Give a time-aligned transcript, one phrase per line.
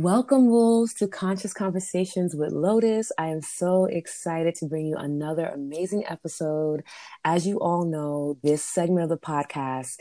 [0.00, 3.10] Welcome, Wolves, to Conscious Conversations with Lotus.
[3.18, 6.84] I am so excited to bring you another amazing episode.
[7.24, 9.96] As you all know, this segment of the podcast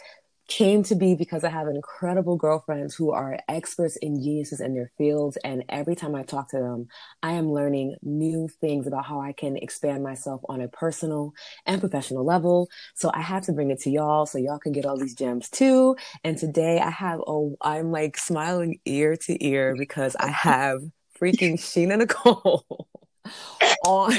[0.48, 4.92] came to be because I have incredible girlfriends who are experts and geniuses in their
[4.98, 5.38] fields.
[5.44, 6.88] And every time I talk to them,
[7.22, 11.34] I am learning new things about how I can expand myself on a personal
[11.66, 12.70] and professional level.
[12.96, 15.50] So I had to bring it to y'all so y'all can get all these gems
[15.50, 15.96] too.
[16.24, 20.82] And today I have, oh, I'm like smiling ear to ear because I have
[21.22, 22.88] freaking Sheena Nicole.
[23.86, 24.12] on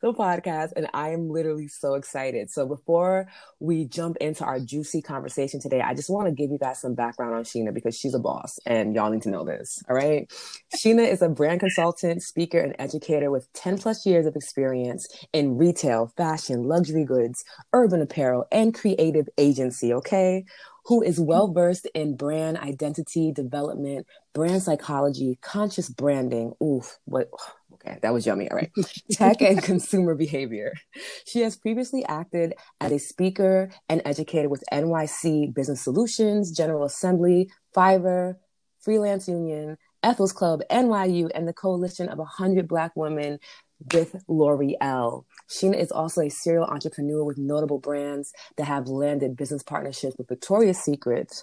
[0.00, 2.50] the podcast, and I am literally so excited.
[2.50, 3.28] So, before
[3.60, 6.94] we jump into our juicy conversation today, I just want to give you guys some
[6.94, 9.82] background on Sheena because she's a boss, and y'all need to know this.
[9.88, 10.30] All right.
[10.76, 15.56] Sheena is a brand consultant, speaker, and educator with 10 plus years of experience in
[15.56, 19.92] retail, fashion, luxury goods, urban apparel, and creative agency.
[19.92, 20.44] Okay
[20.88, 26.54] who is well versed in brand identity development, brand psychology, conscious branding.
[26.62, 27.28] Oof, what
[27.74, 28.50] Okay, that was yummy.
[28.50, 28.72] All right.
[29.12, 30.72] Tech and consumer behavior.
[31.26, 37.48] She has previously acted as a speaker and educator with NYC Business Solutions, General Assembly,
[37.76, 38.34] Fiverr,
[38.80, 43.38] Freelance Union, Ethels Club, NYU, and the coalition of 100 Black women
[43.92, 45.24] with L'Oreal.
[45.48, 50.28] Sheena is also a serial entrepreneur with notable brands that have landed business partnerships with
[50.28, 51.42] Victoria's Secret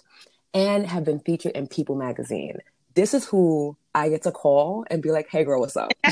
[0.54, 2.58] and have been featured in People magazine
[2.96, 5.92] this is who I get to call and be like, hey, girl, what's up?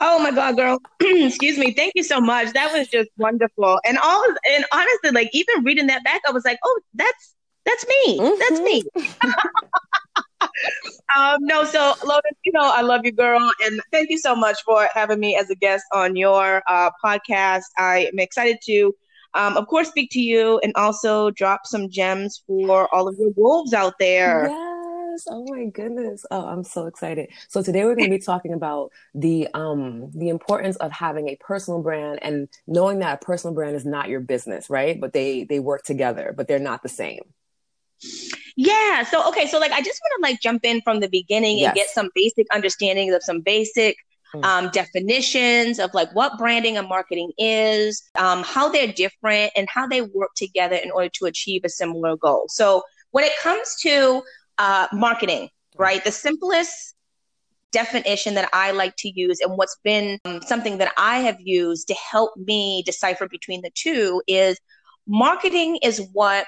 [0.00, 0.78] oh my God, girl.
[1.00, 1.72] Excuse me.
[1.72, 2.52] Thank you so much.
[2.52, 3.80] That was just wonderful.
[3.86, 7.86] And all and honestly, like even reading that back, I was like, oh, that's that's
[7.86, 8.18] me.
[8.18, 8.38] Mm-hmm.
[8.40, 8.82] That's me.
[11.16, 14.62] um, no, so Lotus, you know, I love you, girl, and thank you so much
[14.64, 17.64] for having me as a guest on your uh, podcast.
[17.78, 18.94] I am excited to
[19.34, 23.30] um, of course, speak to you and also drop some gems for all of your
[23.36, 24.48] wolves out there.
[24.48, 25.26] Yes.
[25.28, 26.24] Oh my goodness.
[26.30, 27.30] Oh, I'm so excited.
[27.48, 31.36] So today we're going to be talking about the um the importance of having a
[31.36, 35.00] personal brand and knowing that a personal brand is not your business, right?
[35.00, 37.22] But they they work together, but they're not the same.
[38.60, 39.04] Yeah.
[39.04, 39.46] So okay.
[39.46, 41.68] So like, I just want to like jump in from the beginning yes.
[41.68, 43.96] and get some basic understandings of some basic
[44.34, 44.44] Mm.
[44.44, 49.86] um, definitions of like what branding and marketing is, um, how they're different, and how
[49.86, 52.44] they work together in order to achieve a similar goal.
[52.50, 52.82] So,
[53.12, 54.22] when it comes to
[54.58, 55.48] uh, marketing, mm.
[55.78, 56.94] right, the simplest
[57.72, 61.88] definition that I like to use and what's been um, something that I have used
[61.88, 64.58] to help me decipher between the two is
[65.06, 66.44] marketing is what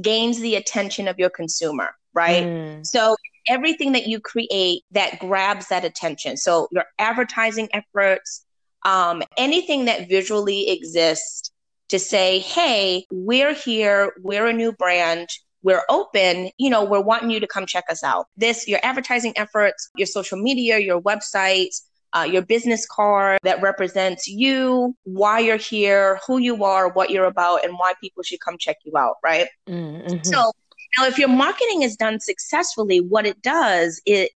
[0.00, 2.44] gains the attention of your consumer, right?
[2.44, 2.86] Mm.
[2.86, 3.16] So
[3.48, 6.36] everything that you create that grabs that attention.
[6.36, 8.44] So your advertising efforts,
[8.84, 11.50] um, anything that visually exists
[11.88, 15.28] to say, hey, we're here, we're a new brand,
[15.62, 18.26] we're open, you know, we're wanting you to come check us out.
[18.36, 21.74] This, your advertising efforts, your social media, your website,
[22.12, 27.26] uh, your business card that represents you, why you're here, who you are, what you're
[27.26, 29.48] about, and why people should come check you out, right?
[29.68, 30.22] Mm-hmm.
[30.22, 30.52] So
[30.96, 34.32] now, if your marketing is done successfully, what it does, it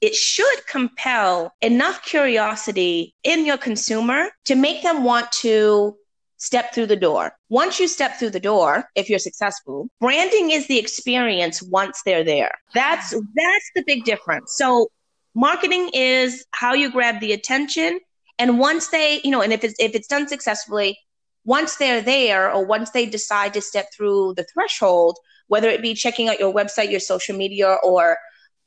[0.00, 5.96] it should compel enough curiosity in your consumer to make them want to
[6.38, 7.32] step through the door.
[7.50, 12.24] Once you step through the door, if you're successful, branding is the experience once they're
[12.24, 12.50] there.
[12.74, 14.54] That's that's the big difference.
[14.56, 14.88] So
[15.34, 18.00] marketing is how you grab the attention
[18.42, 20.98] and once they, you know, and if it's if it's done successfully,
[21.44, 25.16] once they're there or once they decide to step through the threshold,
[25.48, 28.18] whether it be checking out your website, your social media, or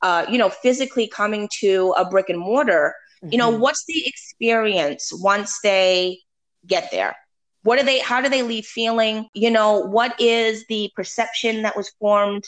[0.02, 3.34] uh, you know, physically coming to a brick and mortar, mm-hmm.
[3.34, 3.62] you know, mm-hmm.
[3.62, 6.20] what's the experience once they
[6.68, 7.16] get there?
[7.64, 8.00] What do they?
[8.00, 9.28] How do they leave feeling?
[9.34, 12.44] You know, what is the perception that was formed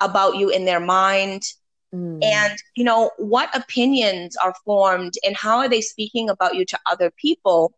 [0.00, 1.42] about you in their mind?
[1.94, 2.22] Mm.
[2.22, 6.78] And, you know, what opinions are formed and how are they speaking about you to
[6.90, 7.72] other people,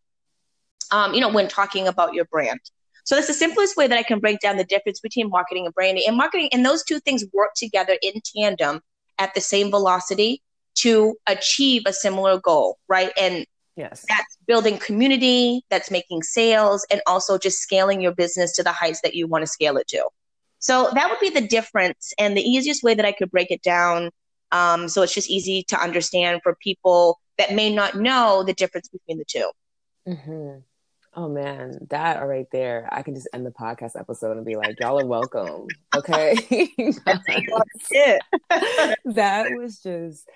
[0.90, 2.60] um, you know, when talking about your brand?
[3.04, 5.74] So that's the simplest way that I can break down the difference between marketing and
[5.74, 6.04] branding.
[6.06, 8.80] And marketing and those two things work together in tandem
[9.18, 10.42] at the same velocity
[10.74, 13.12] to achieve a similar goal, right?
[13.18, 18.62] And yes, that's building community, that's making sales, and also just scaling your business to
[18.62, 20.06] the heights that you want to scale it to.
[20.62, 23.62] So that would be the difference, and the easiest way that I could break it
[23.62, 24.10] down.
[24.52, 28.88] Um, so it's just easy to understand for people that may not know the difference
[28.88, 29.50] between the 2
[30.08, 30.58] mm-hmm.
[31.14, 34.80] Oh man, that right there, I can just end the podcast episode and be like,
[34.80, 35.66] y'all are welcome.
[35.94, 36.34] Okay.
[39.04, 40.26] that was just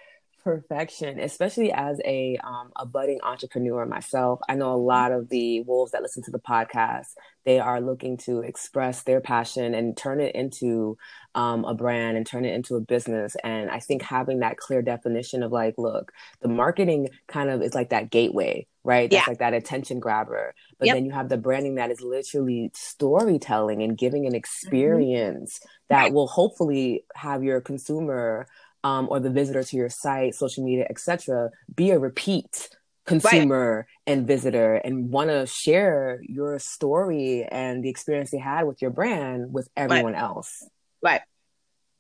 [0.46, 4.38] perfection, especially as a um, a budding entrepreneur myself.
[4.48, 7.14] I know a lot of the wolves that listen to the podcast.
[7.44, 10.98] They are looking to express their passion and turn it into
[11.34, 13.36] um, a brand and turn it into a business.
[13.42, 17.74] And I think having that clear definition of like, look, the marketing kind of is
[17.74, 19.10] like that gateway, right?
[19.10, 19.30] That's yeah.
[19.30, 20.54] like that attention grabber.
[20.78, 20.94] But yep.
[20.96, 24.36] then you have the branding that is literally storytelling and giving an mm-hmm.
[24.36, 25.68] experience mm-hmm.
[25.88, 26.12] that right.
[26.12, 28.46] will hopefully have your consumer
[28.86, 32.68] um, or the visitor to your site, social media, etc., be a repeat
[33.04, 34.12] consumer right.
[34.12, 38.92] and visitor and want to share your story and the experience they had with your
[38.92, 40.22] brand with everyone right.
[40.22, 40.64] else.
[41.02, 41.20] Right.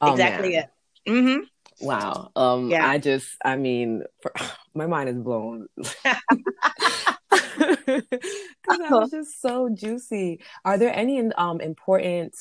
[0.00, 0.64] Oh, exactly man.
[1.04, 1.10] it.
[1.10, 1.86] Mm-hmm.
[1.86, 2.30] Wow.
[2.36, 2.88] Um, yeah.
[2.88, 4.32] I just, I mean, for,
[4.74, 5.66] my mind is blown.
[7.86, 10.40] Because that was just so juicy.
[10.64, 12.34] Are there any um, important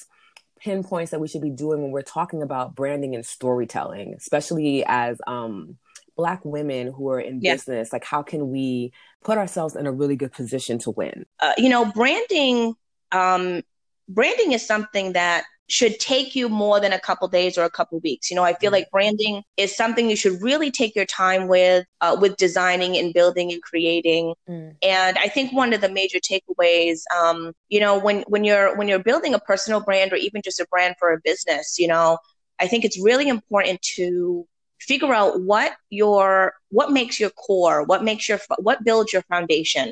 [0.66, 5.22] pinpoints that we should be doing when we're talking about branding and storytelling, especially as
[5.28, 5.78] um,
[6.18, 7.94] Black women who are in business?
[7.94, 8.92] Like, how can we
[9.24, 11.28] put ourselves in a really good position to win?
[11.40, 12.76] Uh, you know, branding.
[13.12, 13.62] Um,
[14.10, 18.00] branding is something that should take you more than a couple days or a couple
[18.00, 18.30] weeks.
[18.30, 18.76] You know, I feel mm-hmm.
[18.76, 23.14] like branding is something you should really take your time with, uh, with designing and
[23.14, 24.36] building and creating.
[24.48, 24.76] Mm.
[24.84, 28.88] And I think one of the major takeaways, um, you know, when when you're when
[28.88, 32.20] you're building a personal brand or even just a brand for a business, you know,
[32.60, 34.48] I think it's really important to
[34.80, 39.88] figure out what your what makes your core, what makes your what builds your foundation,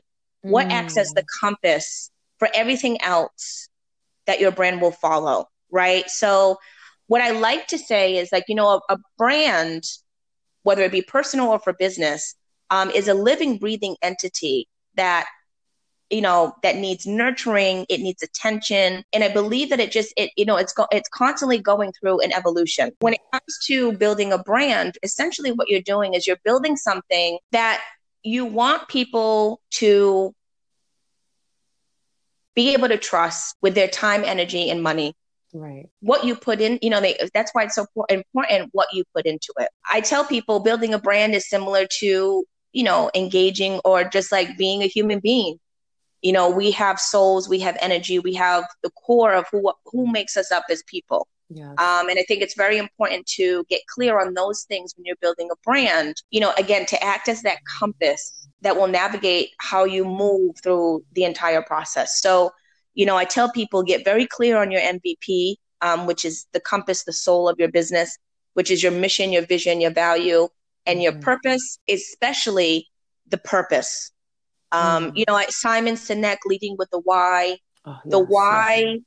[0.46, 0.52] mm.
[0.52, 1.28] what acts as the mm.
[1.40, 3.70] compass for everything else
[4.28, 6.10] that your brand will follow right?
[6.10, 6.58] So,
[7.08, 9.84] what I like to say is like, you know, a, a brand,
[10.64, 12.36] whether it be personal or for business,
[12.70, 15.26] um, is a living, breathing entity that
[16.10, 20.30] you know that needs nurturing it needs attention and i believe that it just it
[20.36, 24.32] you know it's go- it's constantly going through an evolution when it comes to building
[24.32, 27.82] a brand essentially what you're doing is you're building something that
[28.22, 30.36] you want people to
[32.54, 35.16] be able to trust with their time energy and money
[35.54, 39.04] right what you put in you know they, that's why it's so important what you
[39.16, 43.80] put into it i tell people building a brand is similar to you know engaging
[43.86, 45.58] or just like being a human being
[46.22, 50.12] you know we have souls we have energy we have the core of who who
[50.12, 51.72] makes us up as people yeah.
[51.72, 55.16] Um, and I think it's very important to get clear on those things when you're
[55.22, 56.16] building a brand.
[56.32, 61.04] You know, again, to act as that compass that will navigate how you move through
[61.14, 62.22] the entire process.
[62.22, 62.52] So,
[62.94, 66.60] you know, I tell people get very clear on your MVP, um, which is the
[66.60, 68.18] compass, the soul of your business,
[68.54, 70.48] which is your mission, your vision, your value,
[70.86, 71.22] and your mm-hmm.
[71.22, 72.88] purpose, especially
[73.28, 74.12] the purpose.
[74.72, 75.18] Um, mm-hmm.
[75.18, 77.58] You know, Simon Sinek leading with the why.
[77.86, 79.00] Oh, the why,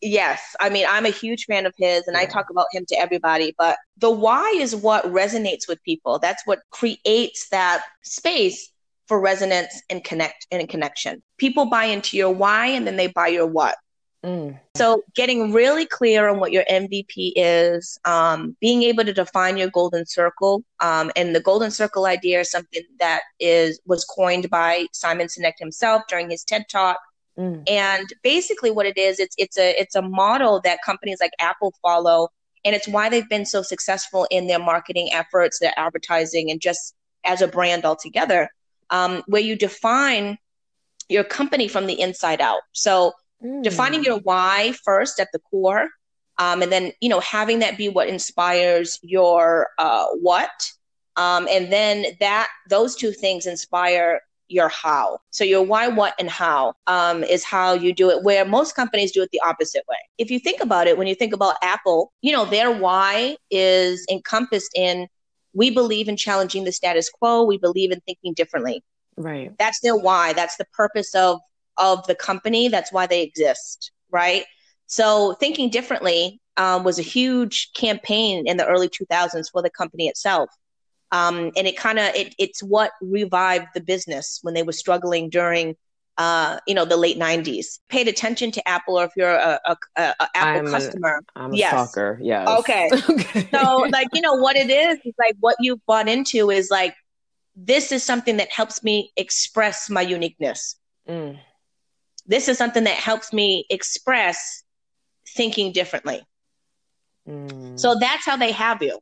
[0.00, 0.42] yes.
[0.60, 2.22] I mean, I'm a huge fan of his, and yeah.
[2.22, 3.54] I talk about him to everybody.
[3.56, 6.18] But the why is what resonates with people.
[6.18, 8.70] That's what creates that space
[9.06, 11.22] for resonance and connect and connection.
[11.38, 13.76] People buy into your why and then they buy your what.
[14.24, 14.58] Mm.
[14.76, 19.70] So getting really clear on what your MVP is, um, being able to define your
[19.70, 24.86] golden circle, um, and the golden circle idea is something that is was coined by
[24.92, 26.98] Simon Sinek himself during his TED talk.
[27.38, 27.62] Mm.
[27.68, 31.72] And basically, what it is, it's it's a it's a model that companies like Apple
[31.80, 32.28] follow,
[32.64, 36.94] and it's why they've been so successful in their marketing efforts, their advertising, and just
[37.24, 38.48] as a brand altogether
[38.90, 40.38] um, where you define
[41.08, 42.60] your company from the inside out.
[42.72, 43.12] So
[43.42, 43.62] mm.
[43.62, 45.88] defining your why first at the core,
[46.38, 50.70] um, and then you know having that be what inspires your uh, what,
[51.16, 55.18] um, and then that those two things inspire your how.
[55.30, 58.22] So your why, what, and how um, is how you do it.
[58.22, 59.96] Where most companies do it the opposite way.
[60.18, 64.06] If you think about it, when you think about Apple, you know their why is
[64.10, 65.08] encompassed in
[65.56, 67.42] we believe in challenging the status quo.
[67.42, 68.84] We believe in thinking differently.
[69.16, 69.52] Right.
[69.58, 70.34] That's their why.
[70.34, 71.40] That's the purpose of
[71.78, 72.68] of the company.
[72.68, 73.90] That's why they exist.
[74.10, 74.44] Right.
[74.86, 80.08] So thinking differently um, was a huge campaign in the early 2000s for the company
[80.08, 80.50] itself.
[81.12, 85.30] Um, and it kind of it, it's what revived the business when they were struggling
[85.30, 85.76] during
[86.18, 87.78] uh, you know, the late '90s.
[87.88, 91.38] Paid attention to Apple, or if you're a, a, a, a Apple I'm customer, a,
[91.38, 91.70] I'm a yes.
[91.70, 92.18] stalker.
[92.22, 92.48] Yes.
[92.60, 92.90] Okay.
[93.10, 93.48] okay.
[93.52, 96.94] So, like, you know, what it is is like what you bought into is like
[97.56, 100.76] this is something that helps me express my uniqueness.
[101.08, 101.38] Mm.
[102.26, 104.62] This is something that helps me express
[105.28, 106.22] thinking differently.
[107.28, 107.78] Mm.
[107.78, 108.98] So that's how they have you.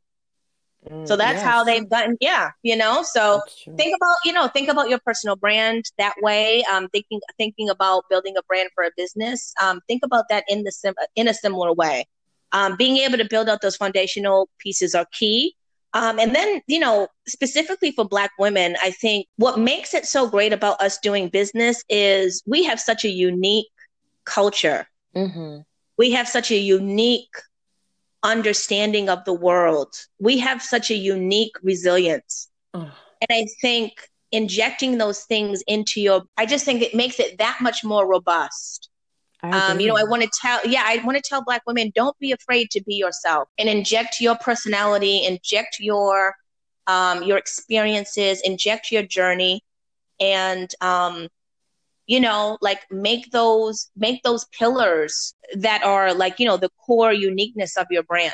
[0.89, 1.43] Mm, so that's yes.
[1.43, 3.03] how they've gotten, yeah, you know.
[3.03, 3.41] So
[3.77, 6.63] think about, you know, think about your personal brand that way.
[6.71, 9.53] Um, thinking thinking about building a brand for a business.
[9.61, 12.05] Um, think about that in the sim- in a similar way.
[12.51, 15.55] Um, being able to build out those foundational pieces are key.
[15.93, 20.27] Um, and then, you know, specifically for Black women, I think what makes it so
[20.29, 23.67] great about us doing business is we have such a unique
[24.25, 24.87] culture.
[25.15, 25.59] Mm-hmm.
[25.97, 27.33] We have such a unique
[28.25, 29.95] understanding of the world.
[30.19, 32.49] We have such a unique resilience.
[32.73, 32.91] Oh.
[33.21, 33.93] And I think
[34.31, 38.89] injecting those things into your, I just think it makes it that much more robust.
[39.43, 42.17] Um, you know, I want to tell, yeah, I want to tell Black women, don't
[42.17, 46.35] be afraid to be yourself and inject your personality, inject your
[46.87, 49.63] um, your experiences, inject your journey,
[50.19, 51.27] and um,
[52.07, 57.13] you know, like make those make those pillars that are like you know the core
[57.13, 58.33] uniqueness of your brand.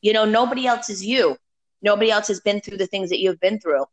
[0.00, 1.36] You know, nobody else is you.
[1.82, 3.84] Nobody else has been through the things that you've been through.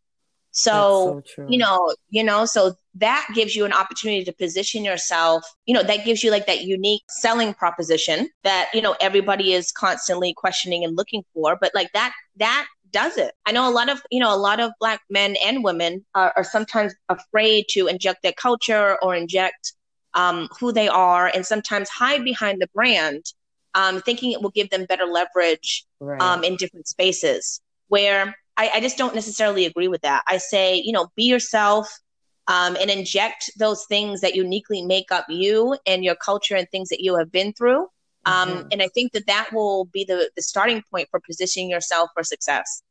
[0.56, 5.44] So, so you know, you know, so that gives you an opportunity to position yourself,
[5.66, 9.72] you know, that gives you like that unique selling proposition that, you know, everybody is
[9.72, 13.34] constantly questioning and looking for, but like that that does it.
[13.46, 16.32] I know a lot of, you know, a lot of black men and women are,
[16.38, 19.74] are sometimes afraid to inject their culture or inject
[20.14, 23.26] um, who they are and sometimes hide behind the brand,
[23.74, 26.22] um, thinking it will give them better leverage right.
[26.22, 30.24] um, in different spaces where I, I just don't necessarily agree with that.
[30.28, 31.92] I say, you know, be yourself
[32.48, 36.90] um, and inject those things that uniquely make up you and your culture and things
[36.90, 37.88] that you have been through.
[38.26, 38.68] Um, mm-hmm.
[38.72, 42.24] And I think that that will be the, the starting point for positioning yourself for
[42.24, 42.84] success.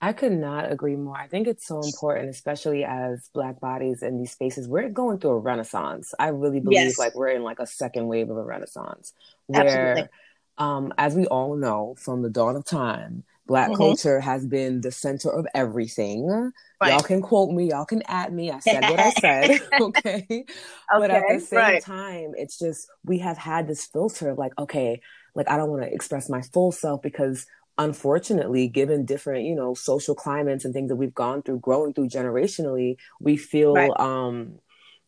[0.00, 1.16] I could not agree more.
[1.16, 4.68] I think it's so important, especially as Black bodies in these spaces.
[4.68, 6.12] We're going through a renaissance.
[6.18, 6.98] I really believe yes.
[6.98, 9.14] like we're in like a second wave of a renaissance
[9.46, 10.10] where,
[10.58, 13.76] um, as we all know from the dawn of time, Black mm-hmm.
[13.76, 16.28] culture has been the center of everything.
[16.80, 16.92] Right.
[16.92, 18.50] Y'all can quote me, y'all can add me.
[18.50, 19.60] I said what I said.
[19.80, 20.26] okay?
[20.30, 20.44] okay.
[20.90, 21.82] But at the same right.
[21.82, 25.00] time, it's just we have had this filter of like, okay,
[25.34, 27.46] like I don't want to express my full self because
[27.78, 32.08] unfortunately, given different, you know, social climates and things that we've gone through, growing through
[32.08, 33.90] generationally, we feel right.
[33.98, 34.58] um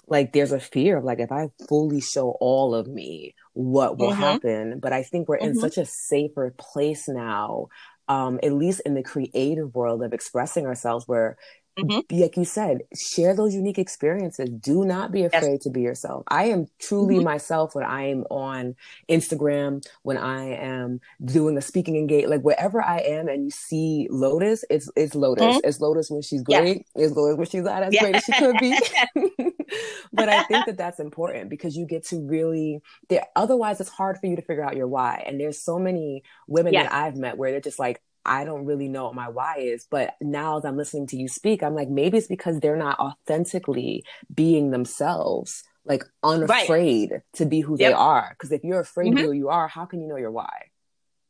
[0.07, 4.13] like there's a fear of like if I fully show all of me, what will
[4.13, 4.21] mm-hmm.
[4.21, 4.81] happen?
[4.81, 5.49] But I think we're mm-hmm.
[5.49, 7.69] in such a safer place now
[8.09, 11.37] um, at least in the creative world of expressing ourselves, where,
[11.79, 12.01] mm-hmm.
[12.17, 14.49] like you said, share those unique experiences.
[14.51, 15.63] Do not be afraid yes.
[15.65, 16.25] to be yourself.
[16.29, 17.25] I am truly mm-hmm.
[17.25, 18.77] myself when I am on
[19.09, 24.09] Instagram, when I am doing a speaking engagement, like wherever I am, and you see
[24.11, 25.45] Lotus, it's it's Lotus.
[25.45, 25.69] Mm-hmm.
[25.69, 26.87] It's Lotus when she's great.
[26.95, 28.79] It's Lotus when she's not as great as she could be.
[30.13, 32.81] but I think that that's important because you get to really.
[33.37, 35.23] Otherwise, it's hard for you to figure out your why.
[35.27, 36.85] And there's so many women yes.
[36.85, 39.87] that I've met where they're just like, I don't really know what my why is.
[39.91, 42.99] But now as I'm listening to you speak, I'm like, maybe it's because they're not
[42.99, 47.23] authentically being themselves, like unafraid right.
[47.35, 47.91] to be who yep.
[47.91, 48.29] they are.
[48.31, 49.19] Because if you're afraid mm-hmm.
[49.19, 50.71] of who you are, how can you know your why?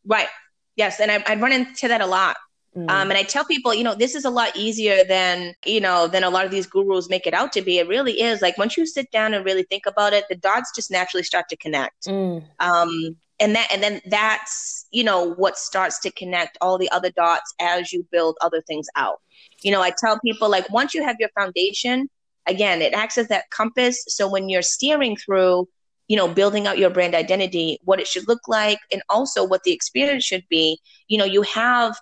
[0.05, 0.29] Right.
[0.77, 1.01] Yes.
[1.01, 2.37] And I, I run into that a lot.
[2.79, 2.91] Mm.
[2.91, 6.07] Um, and I tell people, you know, this is a lot easier than, you know,
[6.07, 7.79] than a lot of these gurus make it out to be.
[7.79, 8.41] It really is.
[8.41, 11.49] Like once you sit down and really think about it, the dots just naturally start
[11.49, 12.07] to connect.
[12.07, 12.45] Mm.
[12.61, 17.11] Um, and that, and then that's, you know, what starts to connect all the other
[17.11, 19.21] dots as you build other things out.
[19.63, 22.09] You know, I tell people like once you have your foundation,
[22.47, 24.05] again, it acts as that compass.
[24.09, 25.69] So when you're steering through,
[26.07, 29.63] you know, building out your brand identity, what it should look like, and also what
[29.65, 31.99] the experience should be, you know, you have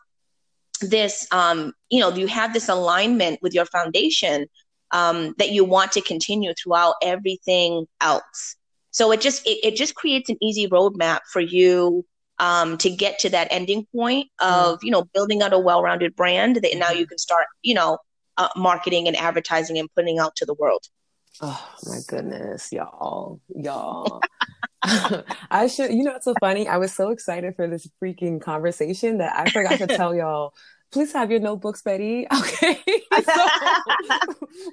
[0.80, 4.47] this um, you know you have this alignment with your foundation
[4.92, 8.56] um, that you want to continue throughout everything else
[8.90, 12.04] so it just it, it just creates an easy roadmap for you
[12.38, 14.83] um, to get to that ending point of mm.
[14.83, 17.09] you know building out a well-rounded brand that now you mm-hmm.
[17.09, 17.99] can start you know
[18.37, 20.85] uh, marketing and advertising and putting out to the world
[21.40, 24.21] oh my goodness y'all y'all
[25.50, 26.69] I should, you know, it's so funny.
[26.69, 30.55] I was so excited for this freaking conversation that I forgot to tell y'all.
[30.93, 32.26] Please have your notebooks Betty.
[32.33, 32.78] Okay.
[33.25, 33.49] so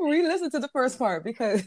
[0.08, 1.64] we listen to the first part because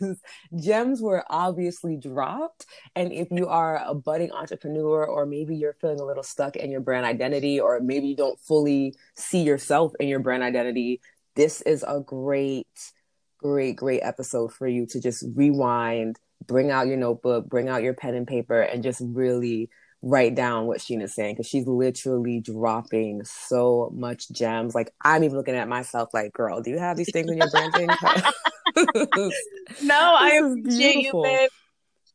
[0.60, 2.66] gems were obviously dropped.
[2.94, 6.70] And if you are a budding entrepreneur, or maybe you're feeling a little stuck in
[6.70, 11.00] your brand identity, or maybe you don't fully see yourself in your brand identity,
[11.34, 12.92] this is a great,
[13.46, 17.94] great, great episode for you to just rewind bring out your notebook, bring out your
[17.94, 19.70] pen and paper, and just really
[20.02, 24.74] write down what Sheena's saying because she's literally dropping so much gems.
[24.74, 27.50] Like I'm even looking at myself like, girl, do you have these things in your
[27.50, 27.88] branding?
[29.82, 31.50] no, I appreciate you, babe.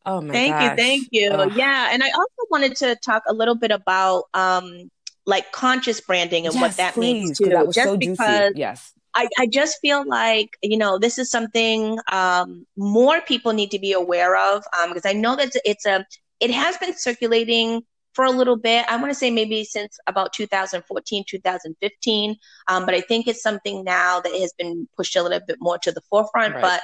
[0.05, 0.63] Oh my Thank gosh.
[0.63, 1.51] you, thank you.
[1.55, 1.89] Yeah.
[1.91, 4.89] And I also wanted to talk a little bit about um
[5.25, 7.49] like conscious branding and yes, what that please, means too.
[7.49, 8.59] That was just so because juicy.
[8.59, 8.93] Yes.
[9.13, 13.79] I, I just feel like you know this is something um, more people need to
[13.79, 16.05] be aware of because um, I know that it's a
[16.39, 18.85] it has been circulating for a little bit.
[18.89, 22.35] I want to say maybe since about 2014, 2015.
[22.67, 25.77] Um, but I think it's something now that has been pushed a little bit more
[25.79, 26.55] to the forefront.
[26.55, 26.61] Right.
[26.61, 26.81] But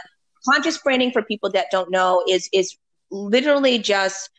[0.48, 2.78] conscious branding for people that don't know is is
[3.12, 4.30] literally just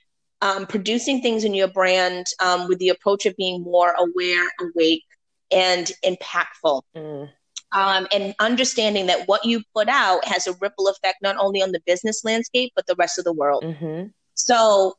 [0.40, 5.04] um, producing things in your brand um, with the approach of being more aware, awake,
[5.50, 6.82] and impactful.
[6.96, 7.30] Mm.
[7.70, 11.72] Um, and understanding that what you put out has a ripple effect not only on
[11.72, 13.62] the business landscape but the rest of the world.
[13.62, 14.08] Mm-hmm.
[14.34, 14.96] So,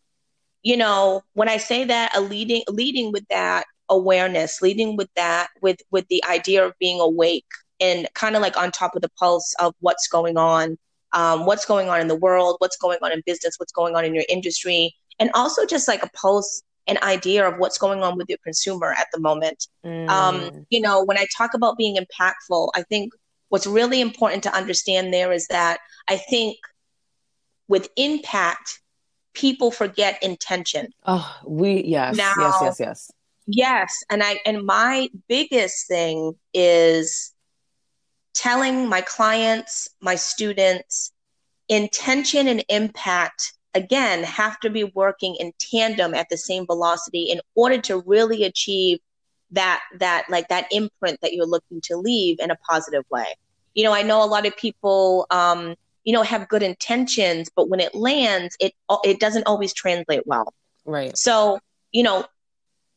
[0.62, 5.48] you know, when I say that, a leading leading with that awareness, leading with that,
[5.62, 7.48] with with the idea of being awake
[7.80, 10.78] and kind of like on top of the pulse of what's going on,
[11.14, 14.06] um, what's going on in the world, what's going on in business, what's going on
[14.06, 18.18] in your industry, and also just like a pulse an idea of what's going on
[18.18, 19.68] with your consumer at the moment.
[19.84, 20.10] Um, mm.
[20.10, 23.14] Um, you know, when I talk about being impactful, I think
[23.50, 26.58] what's really important to understand there is that I think
[27.68, 28.82] with impact,
[29.34, 30.90] people forget intention.
[31.06, 33.12] Oh, we yes, now, yes, yes, yes.
[33.52, 37.32] Yes, and I and my biggest thing is
[38.34, 41.12] telling my clients, my students,
[41.68, 47.40] intention and impact again have to be working in tandem at the same velocity in
[47.56, 49.00] order to really achieve
[49.52, 53.26] that that like that imprint that you're looking to leave in a positive way.
[53.74, 57.70] You know i know a lot of people um you know have good intentions but
[57.70, 58.74] when it lands it
[59.04, 60.54] it doesn't always translate well.
[60.86, 61.18] Right.
[61.18, 61.60] So
[61.92, 62.26] you know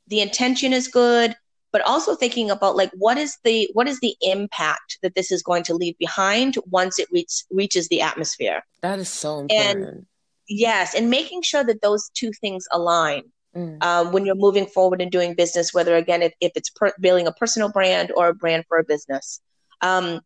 [0.09, 1.37] the intention is good
[1.73, 5.43] but also thinking about like what is the what is the impact that this is
[5.43, 8.63] going to leave behind once it reach, reaches the atmosphere?
[8.83, 9.89] That is so important.
[9.89, 10.07] and
[10.55, 13.23] Yes, and making sure that those two things align
[13.57, 13.83] mm.
[13.83, 17.27] um, when you're moving forward and doing business, whether again if, if it's per- building
[17.27, 19.41] a personal brand or a brand for a business.
[19.81, 20.21] Um,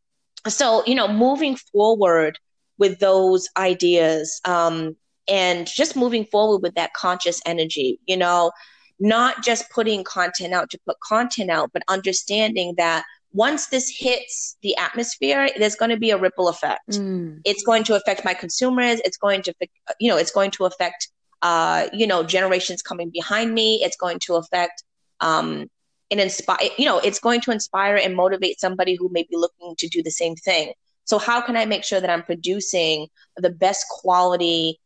[0.49, 2.41] so you know, moving forward
[2.77, 4.97] with those ideas um,
[5.29, 8.51] and just moving forward with that conscious energy, you know,
[8.99, 13.05] not just putting content out to put content out, but understanding that
[13.37, 16.89] once this hits the atmosphere, there's going to be a ripple effect.
[16.91, 17.41] Mm.
[17.45, 18.99] It's going to affect my consumers.
[19.05, 19.55] It's going to,
[20.01, 21.09] you know, it's going to affect,
[21.43, 23.83] uh, you know, generations coming behind me.
[23.85, 24.83] It's going to affect,
[25.21, 25.69] um,
[26.11, 29.75] and inspire, you know, it's going to inspire and motivate somebody who may be looking
[29.77, 30.73] to do the same thing.
[31.05, 34.81] So how can I make sure that I'm producing the best quality,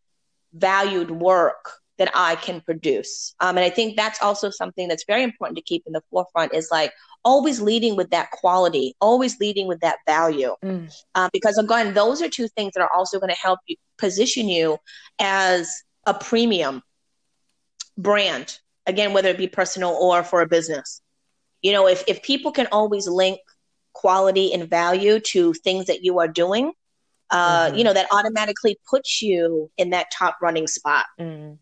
[0.53, 3.35] valued work that I can produce.
[3.41, 6.55] Um, and I think that's also something that's very important to keep in the forefront
[6.55, 6.95] is like
[7.27, 10.57] always leading with that quality, always leading with that value.
[10.65, 10.91] Mm.
[11.15, 14.49] Uh, because again, those are two things that are also going to help you position
[14.49, 14.79] you
[15.19, 16.83] as a premium
[17.99, 18.59] brand.
[18.87, 21.03] Again, whether it be personal or for a business.
[21.61, 23.41] You know, if, if people can always link
[23.93, 26.73] quality and value to things that you are doing,
[27.31, 27.77] uh, mm-hmm.
[27.77, 31.05] you know, that automatically puts you in that top running spot.
[31.21, 31.59] Mm.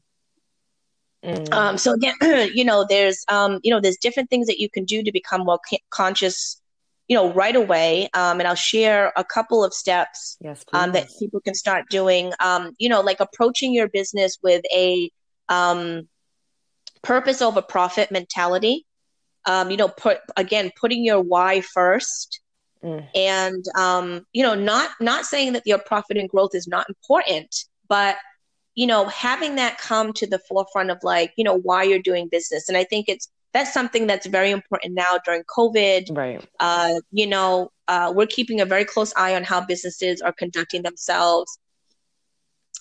[1.24, 1.52] Mm.
[1.52, 2.14] Um, so again,
[2.54, 5.44] you know, there's um, you know, there's different things that you can do to become
[5.44, 6.60] more ca- conscious,
[7.08, 8.08] you know, right away.
[8.14, 12.32] Um, and I'll share a couple of steps yes, um, that people can start doing.
[12.40, 15.10] Um, you know, like approaching your business with a
[15.48, 16.08] um,
[17.02, 18.84] purpose over profit mentality.
[19.44, 22.40] Um, you know, put again, putting your why first.
[22.84, 23.08] Mm.
[23.16, 27.64] And um, you know, not not saying that your profit and growth is not important,
[27.88, 28.16] but
[28.78, 32.28] you know, having that come to the forefront of like, you know, why you're doing
[32.28, 32.68] business.
[32.68, 36.16] And I think it's that's something that's very important now during COVID.
[36.16, 36.48] Right.
[36.60, 40.82] Uh, you know, uh, we're keeping a very close eye on how businesses are conducting
[40.82, 41.58] themselves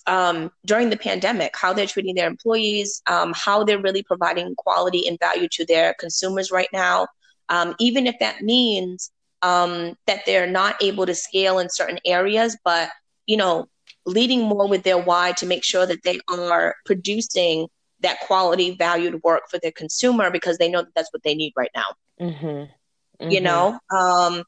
[0.06, 5.08] um, during the pandemic, how they're treating their employees, um, how they're really providing quality
[5.08, 7.08] and value to their consumers right now.
[7.48, 9.10] Um, even if that means
[9.42, 12.88] um, that they're not able to scale in certain areas, but
[13.26, 13.66] you know,
[14.08, 17.68] leading more with their why to make sure that they are producing
[18.00, 21.52] that quality valued work for their consumer because they know that that's what they need
[21.56, 21.84] right now
[22.20, 22.46] mm-hmm.
[22.46, 23.30] Mm-hmm.
[23.30, 24.42] you know um,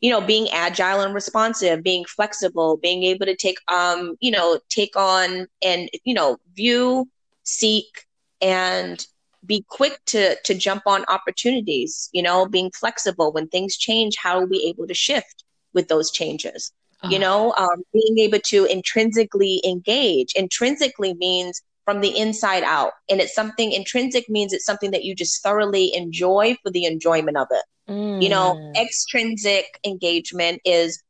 [0.00, 4.60] you know being agile and responsive being flexible being able to take um you know
[4.68, 7.08] take on and you know view
[7.44, 8.04] seek
[8.40, 9.06] and
[9.46, 14.38] be quick to to jump on opportunities you know being flexible when things change how
[14.38, 16.72] are we able to shift with those changes
[17.04, 17.18] you uh-huh.
[17.18, 23.34] know um, being able to intrinsically engage intrinsically means from the inside out and it's
[23.34, 27.64] something intrinsic means it's something that you just thoroughly enjoy for the enjoyment of it
[27.90, 28.22] mm.
[28.22, 28.76] you know mm.
[28.76, 31.02] extrinsic engagement is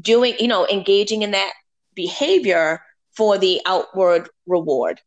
[0.00, 1.52] doing you know engaging in that
[1.94, 2.80] behavior
[3.14, 5.00] for the outward reward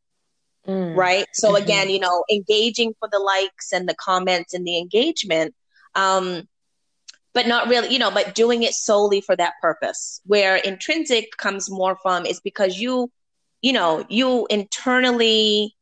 [0.67, 0.95] mm.
[0.95, 1.63] right so mm-hmm.
[1.63, 5.55] again you know engaging for the likes and the comments and the engagement
[5.95, 6.47] um
[7.35, 10.21] but not really, you know, but doing it solely for that purpose.
[10.25, 13.11] Where intrinsic comes more from is because you,
[13.61, 15.75] you know, you internally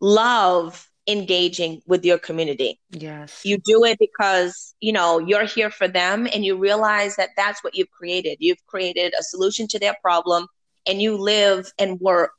[0.00, 2.78] love engaging with your community.
[2.90, 3.40] Yes.
[3.42, 7.64] You do it because, you know, you're here for them and you realize that that's
[7.64, 8.36] what you've created.
[8.40, 10.46] You've created a solution to their problem
[10.86, 12.32] and you live and work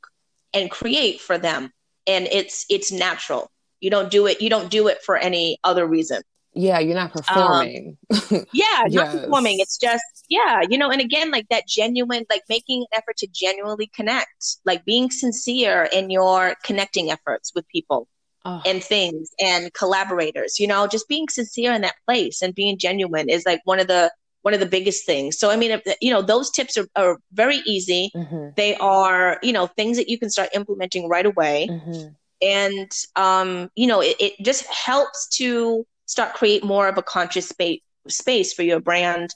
[0.54, 1.72] and create for them.
[2.06, 3.50] And it's it's natural.
[3.80, 6.22] You don't do it you don't do it for any other reason.
[6.56, 7.98] Yeah, you're not performing.
[8.10, 8.18] Um,
[8.52, 8.92] yeah, yes.
[8.92, 9.60] not performing.
[9.60, 13.26] It's just yeah, you know, and again, like that genuine, like making an effort to
[13.26, 18.08] genuinely connect, like being sincere in your connecting efforts with people
[18.46, 18.62] oh.
[18.64, 23.28] and things and collaborators, you know, just being sincere in that place and being genuine
[23.28, 24.10] is like one of the
[24.42, 25.38] one of the biggest things.
[25.38, 28.10] So I mean, if, you know, those tips are, are very easy.
[28.14, 28.50] Mm-hmm.
[28.56, 31.68] They are, you know, things that you can start implementing right away.
[31.70, 32.08] Mm-hmm.
[32.42, 37.48] And um, you know, it, it just helps to start create more of a conscious
[37.48, 39.30] space space for your brand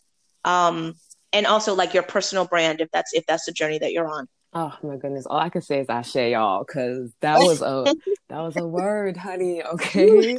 [0.44, 0.94] um,
[1.32, 4.26] and also like your personal brand if that's if that's the journey that you're on.
[4.52, 5.26] Oh my goodness!
[5.26, 7.94] All I can say is I share y'all because that was a
[8.28, 9.62] that was a word, honey.
[9.62, 10.38] Okay.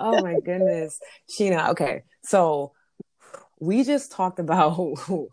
[0.00, 0.98] oh my goodness,
[1.30, 1.70] Sheena.
[1.70, 2.72] Okay, so
[3.60, 4.98] we just talked about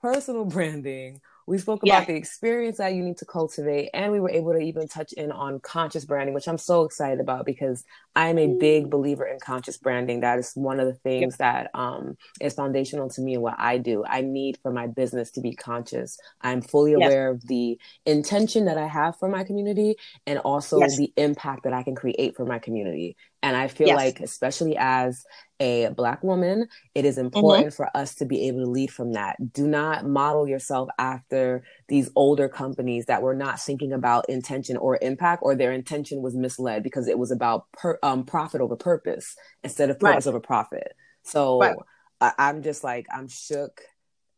[0.00, 2.04] personal branding, we spoke about yeah.
[2.04, 5.30] the experience that you need to cultivate, and we were able to even touch in
[5.30, 7.84] on conscious branding, which I'm so excited about because
[8.16, 10.20] I am a big believer in conscious branding.
[10.20, 13.78] That is one of the things that um, is foundational to me and what I
[13.78, 14.04] do.
[14.04, 16.18] I need for my business to be conscious.
[16.40, 17.42] I'm fully aware yes.
[17.42, 20.96] of the intention that I have for my community and also yes.
[20.96, 23.16] the impact that I can create for my community.
[23.46, 23.96] And I feel yes.
[23.96, 25.24] like, especially as
[25.60, 27.26] a Black woman, it is mm-hmm.
[27.26, 27.76] important mm-hmm.
[27.76, 29.36] for us to be able to lead from that.
[29.52, 34.98] Do not model yourself after these older companies that were not thinking about intention or
[35.00, 39.36] impact, or their intention was misled because it was about per, um, profit over purpose
[39.62, 40.30] instead of purpose right.
[40.30, 40.96] over profit.
[41.22, 41.76] So right.
[42.20, 43.80] I, I'm just like, I'm shook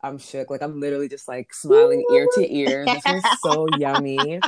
[0.00, 0.50] I'm shook.
[0.50, 2.84] Like I'm literally just like smiling ear to ear.
[2.84, 4.40] This was so yummy.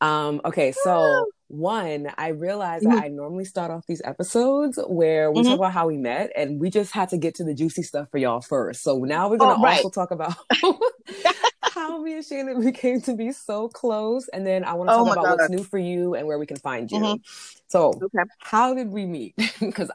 [0.00, 2.96] Um, okay, so one, I realized mm-hmm.
[2.96, 5.50] that I normally start off these episodes where we mm-hmm.
[5.50, 8.08] talk about how we met, and we just had to get to the juicy stuff
[8.10, 8.82] for y'all first.
[8.82, 9.76] So now we're gonna oh, right.
[9.76, 10.34] also talk about
[11.62, 15.04] how me and Shannon became to be so close, and then I want to oh
[15.04, 15.38] talk about God.
[15.38, 16.98] what's new for you and where we can find you.
[16.98, 17.22] Mm-hmm.
[17.68, 18.28] So, okay.
[18.38, 19.34] how did we meet?
[19.60, 19.90] Because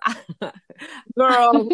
[1.16, 1.70] girl,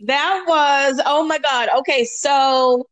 [0.00, 1.68] that was, oh my God.
[1.78, 2.04] Okay.
[2.04, 2.86] So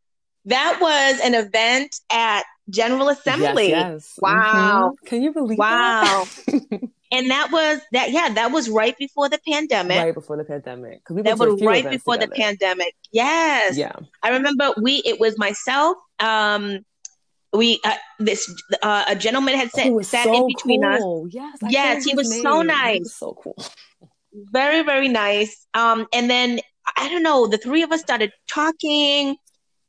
[0.46, 3.70] that was an event at General Assembly.
[3.70, 4.18] Yes, yes.
[4.20, 4.92] Wow.
[4.94, 5.06] Mm-hmm.
[5.06, 6.26] Can you believe wow.
[6.46, 6.90] that?
[7.12, 9.98] and that was that yeah, that was right before the pandemic.
[9.98, 11.02] Right before the pandemic.
[11.10, 12.32] We that was right before together.
[12.34, 12.94] the pandemic.
[13.12, 13.76] Yes.
[13.76, 13.92] Yeah.
[14.22, 16.84] I remember we it was myself, um,
[17.52, 21.26] we uh, this uh, a gentleman had sat, sat so in between cool.
[21.26, 21.34] us.
[21.34, 22.42] Yes, yes, he was name.
[22.42, 23.00] so nice.
[23.00, 23.56] Was so cool.
[24.32, 25.66] Very very nice.
[25.74, 26.60] Um, and then
[26.96, 29.36] I don't know, the three of us started talking.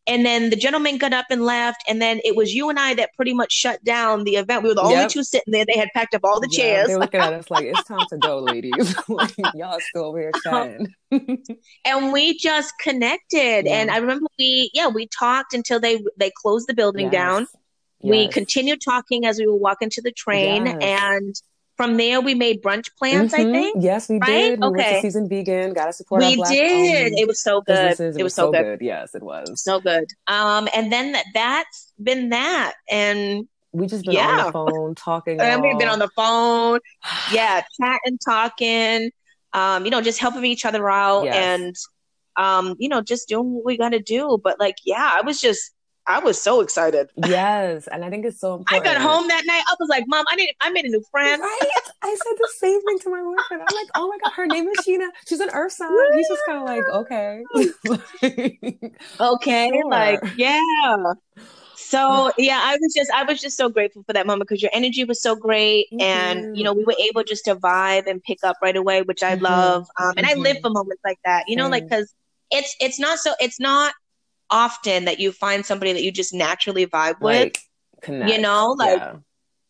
[0.08, 1.84] And then the gentleman got up and left.
[1.88, 4.64] And then it was you and I that pretty much shut down the event.
[4.64, 4.92] We were the yep.
[4.92, 5.66] only two sitting there.
[5.66, 6.88] They had packed up all the yeah, chairs.
[6.88, 8.96] They're looking at us like, it's time to go, ladies.
[9.10, 11.48] like, y'all still over here um, chatting.
[11.86, 13.66] and we just connected.
[13.66, 13.80] Yeah.
[13.80, 17.12] And I remember we, yeah, we talked until they they closed the building yes.
[17.12, 17.48] down.
[18.02, 18.12] Yes.
[18.12, 20.66] We continued talking as we were walking to the train.
[20.66, 20.78] Yes.
[20.82, 21.36] And
[21.78, 23.50] from there we made brunch plans mm-hmm.
[23.50, 24.28] i think yes we right?
[24.28, 24.78] did we okay.
[24.78, 28.06] went to Seasoned Vegan got to support we did it was so good it, it
[28.16, 28.64] was, was, so good.
[28.64, 28.82] good.
[28.82, 34.06] yes it was so good um and then that, that's been that and we just
[34.06, 34.30] been yeah.
[34.40, 36.80] on the phone talking and we've been on the phone
[37.32, 39.12] yeah chatting talking
[39.54, 41.36] um you know just helping each other out yes.
[41.36, 41.76] and
[42.38, 45.40] um you know just doing what we got to do but like yeah i was
[45.40, 45.75] just
[46.08, 47.10] I was so excited.
[47.26, 48.88] Yes, and I think it's so important.
[48.88, 49.64] I got home that night.
[49.68, 51.60] I was like, "Mom, I need, I made a new friend." Right?
[52.02, 53.64] I said the same thing to my boyfriend.
[53.68, 55.10] I'm like, "Oh my god, her name is Sheena.
[55.28, 57.44] She's an Earth sign." He's just kind of like, "Okay,
[59.20, 59.90] okay, sure.
[59.90, 61.14] like yeah."
[61.76, 64.72] So yeah, I was just I was just so grateful for that moment because your
[64.74, 66.02] energy was so great, mm-hmm.
[66.02, 69.24] and you know we were able just to vibe and pick up right away, which
[69.24, 69.46] I mm-hmm.
[69.46, 69.88] love.
[70.00, 70.40] Um, and mm-hmm.
[70.40, 72.14] I live for moments like that, you know, like because
[72.52, 73.94] it's it's not so it's not
[74.50, 77.54] often that you find somebody that you just naturally vibe with.
[78.02, 78.32] Connect.
[78.32, 79.16] You know, like yeah.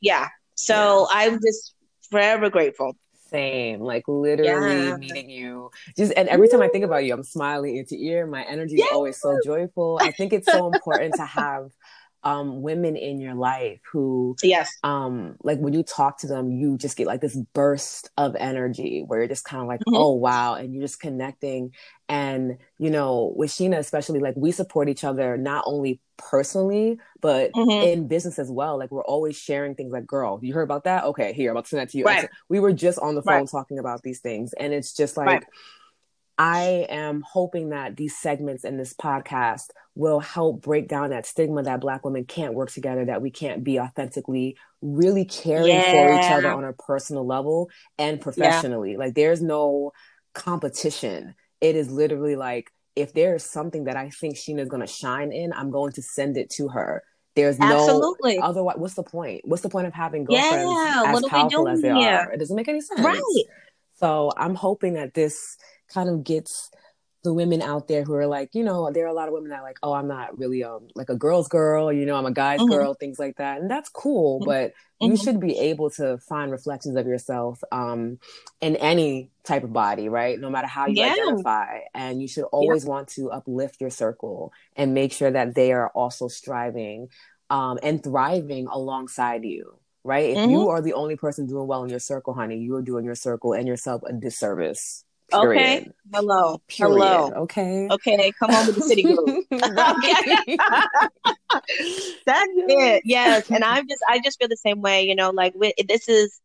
[0.01, 0.27] yeah.
[0.55, 1.19] So yeah.
[1.19, 1.73] I'm just
[2.09, 2.95] forever grateful.
[3.29, 4.97] Same, like literally yeah.
[4.97, 5.71] meeting you.
[5.97, 8.27] Just and every time I think about you, I'm smiling ear to ear.
[8.27, 9.99] My energy is always so joyful.
[10.01, 11.71] I think it's so important to have
[12.25, 16.77] um, women in your life who, yes, um, like when you talk to them, you
[16.77, 19.95] just get like this burst of energy where you're just kind of like, mm-hmm.
[19.95, 21.71] oh wow, and you're just connecting.
[22.09, 27.51] And you know, with Sheena especially, like we support each other not only personally but
[27.51, 27.87] mm-hmm.
[27.87, 28.79] in business as well.
[28.79, 29.93] Like we're always sharing things.
[29.93, 31.03] Like, girl, you heard about that?
[31.05, 32.05] Okay, here, I'm about to send that to you.
[32.05, 32.29] Right.
[32.49, 33.49] We were just on the phone right.
[33.49, 35.27] talking about these things, and it's just like.
[35.27, 35.45] Right
[36.37, 41.63] I am hoping that these segments in this podcast will help break down that stigma
[41.63, 45.91] that Black women can't work together, that we can't be authentically really caring yeah.
[45.91, 48.91] for each other on a personal level and professionally.
[48.91, 48.97] Yeah.
[48.97, 49.91] Like there's no
[50.33, 51.33] competition.
[51.61, 54.87] It is literally like if there is something that I think Sheena is going to
[54.87, 57.03] shine in, I'm going to send it to her.
[57.35, 58.37] There's Absolutely.
[58.37, 58.75] no otherwise.
[58.77, 59.41] What's the point?
[59.43, 62.09] What's the point of having girlfriends yeah, as powerful as they here?
[62.09, 62.31] are?
[62.31, 63.01] It doesn't make any sense.
[63.01, 63.21] Right.
[63.97, 65.57] So I'm hoping that this
[65.93, 66.69] kind of gets
[67.25, 69.49] the women out there who are like, you know, there are a lot of women
[69.49, 72.25] that are like, oh, I'm not really um like a girl's girl, you know, I'm
[72.25, 72.71] a guy's mm-hmm.
[72.71, 73.59] girl, things like that.
[73.59, 74.49] And that's cool, mm-hmm.
[74.49, 75.11] but mm-hmm.
[75.11, 78.19] you should be able to find reflections of yourself um
[78.61, 80.39] in any type of body, right?
[80.39, 81.13] No matter how you yeah.
[81.13, 81.79] identify.
[81.93, 82.89] And you should always yeah.
[82.91, 87.09] want to uplift your circle and make sure that they are also striving
[87.49, 89.77] um and thriving alongside you.
[90.03, 90.29] Right.
[90.29, 90.69] If you mm-hmm.
[90.69, 93.53] are the only person doing well in your circle, honey, you are doing your circle
[93.53, 95.03] and yourself a disservice.
[95.31, 95.61] Period.
[95.61, 95.91] Okay.
[96.13, 96.61] Hello.
[96.67, 96.93] Period.
[96.93, 97.31] Hello.
[97.43, 97.87] Okay.
[97.89, 98.31] Okay.
[98.39, 99.45] Come on with the city group.
[99.49, 99.71] That's
[102.27, 103.01] it.
[103.05, 103.49] Yes.
[103.49, 105.03] And I'm just, I just feel the same way.
[105.03, 106.39] You know, like we, this is,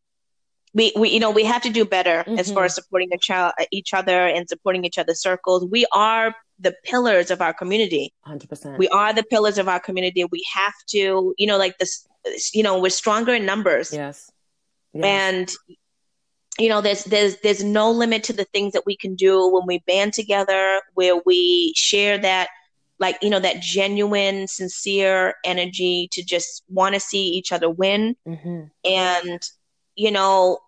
[0.73, 2.39] we, we, you know, we have to do better mm-hmm.
[2.39, 2.83] as far as mm-hmm.
[2.83, 3.31] supporting each,
[3.71, 5.67] each other and supporting each other's circles.
[5.67, 8.13] We are the pillars of our community.
[8.27, 8.79] 100%.
[8.79, 10.25] We are the pillars of our community.
[10.25, 12.07] We have to, you know, like this,
[12.53, 13.93] you know, we're stronger in numbers.
[13.93, 14.31] Yes.
[14.93, 15.05] yes.
[15.05, 15.77] And
[16.61, 19.67] you know there's there's there's no limit to the things that we can do when
[19.67, 22.49] we band together where we share that
[22.99, 28.15] like you know that genuine sincere energy to just want to see each other win.
[28.29, 28.65] Mm-hmm.
[28.85, 29.43] and
[29.97, 30.59] you know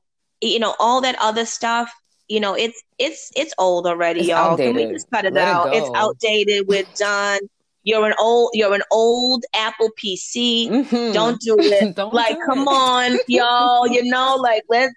[0.41, 1.93] you know all that other stuff
[2.27, 4.53] you know it's it's it's old already it's y'all.
[4.53, 4.77] Outdated.
[4.77, 5.75] can we just cut it Let out?
[5.75, 6.67] It it's outdated.
[6.67, 7.41] We're done.
[7.85, 11.13] You're an old you're an old apple pc mm-hmm.
[11.13, 11.97] don't do it.
[11.97, 12.69] Don't like do come it.
[12.69, 13.87] on y'all.
[13.87, 14.95] You know like let's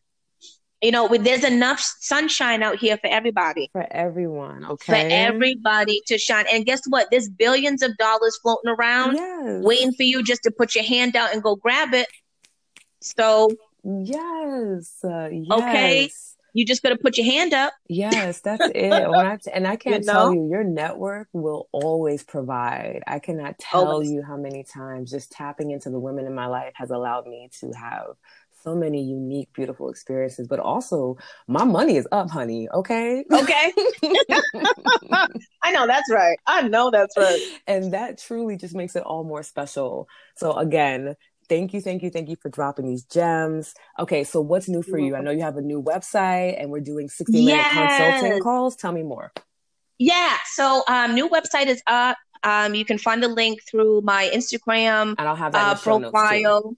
[0.86, 3.70] you know, there's enough sunshine out here for everybody.
[3.72, 4.92] For everyone, okay.
[4.92, 6.46] For everybody to shine.
[6.54, 7.08] And guess what?
[7.10, 9.64] There's billions of dollars floating around yes.
[9.64, 12.08] waiting for you just to put your hand out and go grab it.
[13.02, 13.50] So,
[13.84, 15.04] yes.
[15.04, 15.52] Uh, yes.
[15.52, 16.10] Okay.
[16.54, 17.74] You just got to put your hand up.
[17.90, 18.94] Yes, that's it.
[18.94, 20.14] I, and I can't you know?
[20.14, 23.02] tell you, your network will always provide.
[23.08, 24.10] I cannot tell always.
[24.10, 27.50] you how many times just tapping into the women in my life has allowed me
[27.60, 28.06] to have
[28.66, 32.68] so many unique, beautiful experiences, but also my money is up, honey.
[32.74, 33.24] Okay.
[33.32, 33.72] Okay.
[35.62, 36.38] I know that's right.
[36.48, 37.40] I know that's right.
[37.68, 40.08] And that truly just makes it all more special.
[40.36, 41.16] So again,
[41.48, 43.76] thank you, thank you, thank you for dropping these gems.
[44.00, 45.16] Okay, so what's new for you?
[45.16, 47.98] I know you have a new website and we're doing 60 minute yes.
[47.98, 48.76] consulting calls.
[48.76, 49.32] Tell me more.
[49.98, 52.18] Yeah, so um, new website is up.
[52.44, 56.76] Um, you can find the link through my Instagram and I'll have that uh, profile.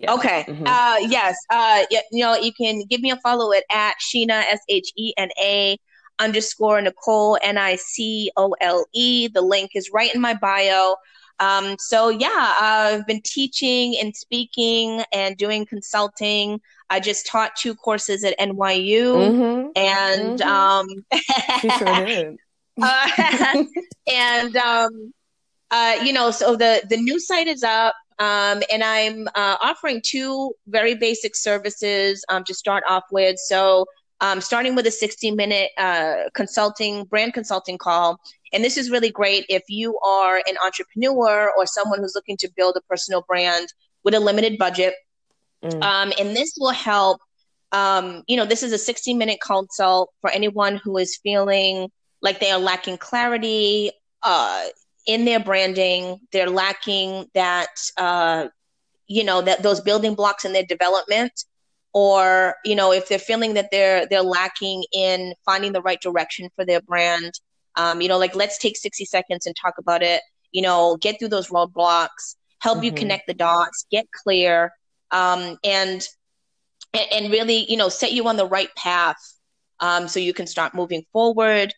[0.00, 0.14] Yeah.
[0.14, 0.44] Okay.
[0.48, 0.66] Mm-hmm.
[0.66, 1.36] Uh, yes.
[1.50, 5.12] Uh, you know, you can give me a follow it at Sheena S H E
[5.16, 5.78] N A
[6.18, 9.28] underscore Nicole N I C O L E.
[9.28, 10.96] The link is right in my bio.
[11.38, 16.60] Um, so yeah, I've been teaching and speaking and doing consulting.
[16.90, 19.68] I just taught two courses at NYU, mm-hmm.
[19.76, 20.48] and mm-hmm.
[20.48, 20.86] um,
[22.82, 23.62] uh,
[24.12, 25.12] and um,
[25.70, 27.94] uh, you know, so the the new site is up.
[28.20, 33.38] Um, and I'm uh, offering two very basic services um, to start off with.
[33.38, 33.86] So,
[34.20, 38.20] um, starting with a 60 minute uh, consulting, brand consulting call.
[38.52, 42.50] And this is really great if you are an entrepreneur or someone who's looking to
[42.54, 43.72] build a personal brand
[44.04, 44.94] with a limited budget.
[45.64, 45.82] Mm.
[45.82, 47.20] Um, and this will help.
[47.72, 51.88] Um, you know, this is a 60 minute consult for anyone who is feeling
[52.20, 54.64] like they are lacking clarity, uh,
[55.06, 56.20] in their branding.
[56.32, 58.48] They're lacking that, uh,
[59.06, 61.44] you know, that those building blocks in their development,
[61.92, 66.48] or you know, if they're feeling that they're they're lacking in finding the right direction
[66.54, 67.32] for their brand.
[67.76, 70.22] Um, you know, like let's take 60 seconds and talk about it.
[70.52, 72.86] You know, get through those roadblocks, help mm-hmm.
[72.86, 74.72] you connect the dots, get clear,
[75.10, 76.06] um, and
[76.92, 79.16] and really, you know, set you on the right path
[79.80, 81.72] um, so you can start moving forward.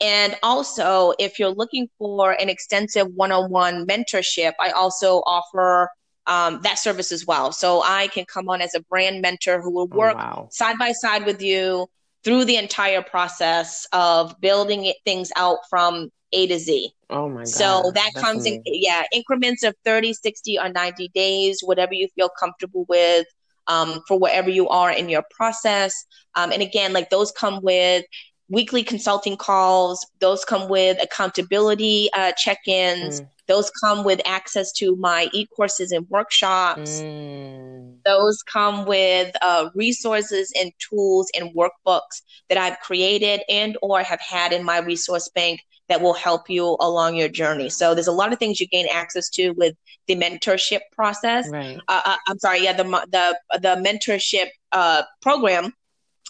[0.00, 5.88] And also, if you're looking for an extensive one on one mentorship, I also offer
[6.26, 7.52] um, that service as well.
[7.52, 10.48] So I can come on as a brand mentor who will oh, work oh, wow.
[10.50, 11.86] side by side with you
[12.24, 16.90] through the entire process of building it, things out from A to Z.
[17.08, 17.48] Oh my God.
[17.48, 18.62] So that That's comes amazing.
[18.66, 23.26] in, yeah, increments of 30, 60, or 90 days, whatever you feel comfortable with.
[23.68, 26.06] Um, for wherever you are in your process.
[26.36, 28.04] Um, and again, like those come with
[28.48, 30.06] weekly consulting calls.
[30.20, 33.20] Those come with accountability uh, check ins.
[33.20, 33.28] Mm.
[33.48, 37.00] Those come with access to my e-courses and workshops.
[37.00, 37.98] Mm.
[38.04, 44.20] Those come with uh, resources and tools and workbooks that I've created and or have
[44.20, 47.70] had in my resource bank that will help you along your journey.
[47.70, 49.76] So there's a lot of things you gain access to with
[50.08, 51.48] the mentorship process.
[51.48, 51.78] Right.
[51.88, 55.72] Uh, uh I'm sorry, yeah, the the the mentorship uh, program.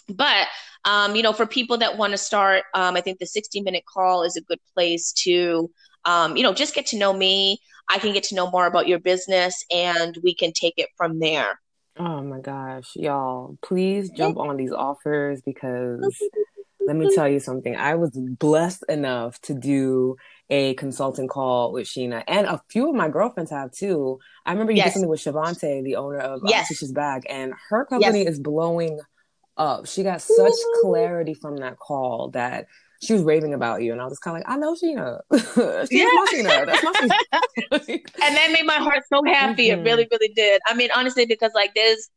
[0.07, 0.47] But
[0.85, 3.83] um, you know, for people that want to start, um, I think the 60 minute
[3.85, 5.69] call is a good place to,
[6.05, 7.59] um, you know, just get to know me.
[7.89, 11.19] I can get to know more about your business, and we can take it from
[11.19, 11.59] there.
[11.97, 13.57] Oh my gosh, y'all!
[13.61, 16.01] Please jump on these offers because
[16.85, 17.75] let me tell you something.
[17.75, 20.15] I was blessed enough to do
[20.49, 24.19] a consulting call with Sheena, and a few of my girlfriends have too.
[24.45, 24.87] I remember you yes.
[24.87, 26.69] did something with Shavante, the owner of uh, yes.
[26.69, 28.33] Tisha's Bag, and her company yes.
[28.33, 28.99] is blowing
[29.57, 29.87] up.
[29.87, 32.67] She got such clarity from that call that
[33.01, 35.19] she was raving about you, and I was kind of like, I know Sheena.
[35.89, 36.09] She's yeah.
[36.11, 36.65] my Sheena.
[36.65, 37.87] That's my Sheena.
[38.23, 39.69] and that made my heart so happy.
[39.69, 39.81] Mm-hmm.
[39.81, 40.61] It really, really did.
[40.65, 42.09] I mean, honestly, because like there's,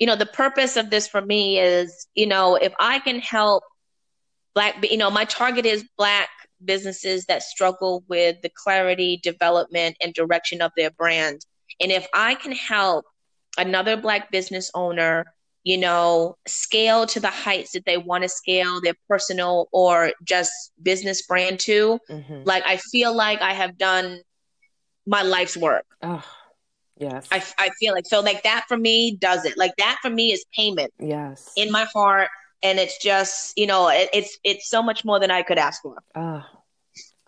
[0.00, 3.62] you know, the purpose of this for me is, you know, if I can help
[4.54, 6.28] black you know my target is black
[6.64, 11.44] businesses that struggle with the clarity development and direction of their brand
[11.80, 13.04] and if i can help
[13.58, 15.24] another black business owner
[15.64, 20.52] you know scale to the heights that they want to scale their personal or just
[20.82, 21.98] business brand to.
[22.10, 22.42] Mm-hmm.
[22.44, 24.20] like i feel like i have done
[25.06, 25.84] my life's work.
[26.02, 26.24] Oh,
[26.98, 27.28] yes.
[27.30, 29.56] I, I feel like so like that for me does it.
[29.56, 31.52] Like that for me is payment yes.
[31.56, 32.28] in my heart
[32.62, 35.82] and it's just you know it, it's it's so much more than I could ask
[35.82, 35.96] for.
[36.14, 36.42] Oh,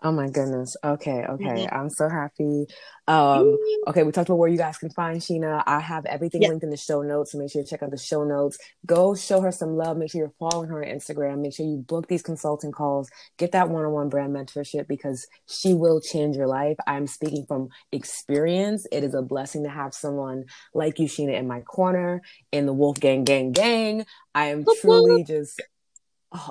[0.03, 0.75] oh my goodness.
[0.83, 1.43] Okay, okay.
[1.43, 1.75] Mm-hmm.
[1.75, 2.65] I'm so happy.
[3.07, 3.57] Um,
[3.87, 5.63] okay, we talked about where you guys can find Sheena.
[5.65, 7.97] I have everything linked in the show notes, so make sure you check out the
[7.97, 8.57] show notes.
[8.85, 9.97] Go show her some love.
[9.97, 11.39] Make sure you're following her on Instagram.
[11.39, 13.09] Make sure you book these consulting calls.
[13.37, 16.77] Get that one-on-one brand mentorship because she will change your life.
[16.85, 18.85] I'm speaking from experience.
[18.91, 22.73] It is a blessing to have someone like you, Sheena, in my corner in the
[22.73, 23.67] Wolfgang Gang Gang.
[23.67, 24.05] Gang.
[24.33, 25.61] I am truly just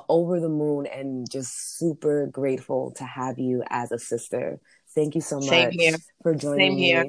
[0.09, 4.59] over the moon and just super grateful to have you as a sister.
[4.95, 5.75] Thank you so much
[6.23, 6.83] for joining Same me.
[6.83, 7.05] Here.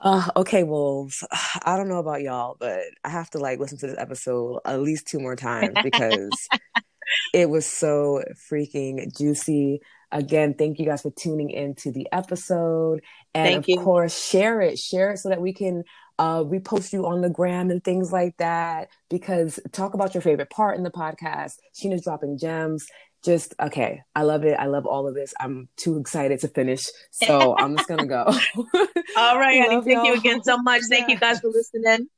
[0.00, 1.24] Uh, okay, wolves.
[1.64, 4.80] I don't know about y'all, but I have to like listen to this episode at
[4.80, 6.48] least two more times because
[7.34, 9.80] it was so freaking juicy.
[10.12, 13.02] Again, thank you guys for tuning in to the episode.
[13.34, 13.80] And thank of you.
[13.80, 14.78] course, share it.
[14.78, 15.84] Share it so that we can
[16.18, 18.88] uh, repost you on the gram and things like that.
[19.10, 21.54] Because talk about your favorite part in the podcast.
[21.74, 22.86] Sheena's dropping gems
[23.24, 24.02] just okay.
[24.14, 24.54] I love it.
[24.58, 25.32] I love all of this.
[25.40, 26.84] I'm too excited to finish.
[27.10, 28.24] So I'm just gonna go.
[29.16, 29.82] all right, honey.
[29.82, 30.04] Thank y'all.
[30.04, 30.82] you again so much.
[30.88, 32.08] Thank you guys for listening.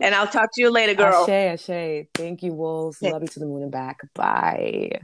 [0.00, 1.26] And I'll talk to you later, girl.
[1.28, 2.06] Ashe, Ashe.
[2.14, 3.00] Thank you, Wolves.
[3.02, 4.00] Love you to the moon and back.
[4.14, 5.00] Bye.